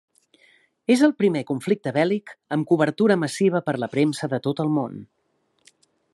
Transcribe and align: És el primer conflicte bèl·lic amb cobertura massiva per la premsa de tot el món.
És 0.93 1.03
el 1.07 1.13
primer 1.19 1.43
conflicte 1.51 1.93
bèl·lic 1.97 2.33
amb 2.57 2.69
cobertura 2.73 3.19
massiva 3.25 3.63
per 3.69 3.77
la 3.85 3.93
premsa 3.97 4.31
de 4.35 4.41
tot 4.49 4.65
el 4.67 4.73
món. 4.81 4.99